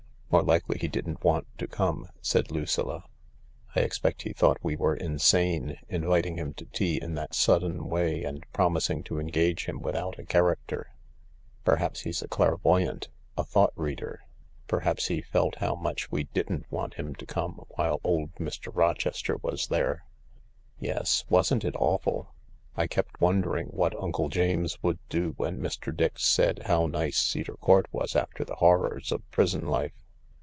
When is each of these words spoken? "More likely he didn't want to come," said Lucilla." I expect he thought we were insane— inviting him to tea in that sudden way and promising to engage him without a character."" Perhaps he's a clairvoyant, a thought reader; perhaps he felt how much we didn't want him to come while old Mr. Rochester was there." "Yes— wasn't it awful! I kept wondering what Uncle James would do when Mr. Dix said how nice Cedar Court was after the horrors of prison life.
"More 0.31 0.43
likely 0.43 0.77
he 0.79 0.87
didn't 0.87 1.25
want 1.25 1.45
to 1.57 1.67
come," 1.67 2.07
said 2.21 2.51
Lucilla." 2.51 3.03
I 3.75 3.81
expect 3.81 4.21
he 4.21 4.31
thought 4.31 4.63
we 4.63 4.77
were 4.77 4.95
insane— 4.95 5.75
inviting 5.97 6.37
him 6.37 6.53
to 6.53 6.65
tea 6.67 7.01
in 7.01 7.15
that 7.15 7.35
sudden 7.35 7.89
way 7.89 8.23
and 8.23 8.45
promising 8.53 9.03
to 9.03 9.19
engage 9.19 9.65
him 9.65 9.81
without 9.81 10.17
a 10.17 10.23
character."" 10.23 10.91
Perhaps 11.65 11.99
he's 12.03 12.21
a 12.21 12.29
clairvoyant, 12.29 13.09
a 13.37 13.43
thought 13.43 13.73
reader; 13.75 14.21
perhaps 14.69 15.07
he 15.07 15.21
felt 15.21 15.55
how 15.55 15.75
much 15.75 16.13
we 16.13 16.23
didn't 16.23 16.65
want 16.71 16.93
him 16.93 17.13
to 17.15 17.25
come 17.25 17.65
while 17.75 17.99
old 18.01 18.33
Mr. 18.35 18.71
Rochester 18.73 19.35
was 19.43 19.67
there." 19.67 20.05
"Yes— 20.79 21.25
wasn't 21.29 21.65
it 21.65 21.75
awful! 21.75 22.33
I 22.77 22.87
kept 22.87 23.19
wondering 23.19 23.67
what 23.67 24.01
Uncle 24.01 24.29
James 24.29 24.81
would 24.81 24.99
do 25.09 25.33
when 25.35 25.59
Mr. 25.59 25.93
Dix 25.93 26.23
said 26.23 26.63
how 26.67 26.85
nice 26.85 27.17
Cedar 27.17 27.55
Court 27.57 27.87
was 27.91 28.15
after 28.15 28.45
the 28.45 28.55
horrors 28.55 29.11
of 29.11 29.29
prison 29.31 29.67
life. 29.67 29.91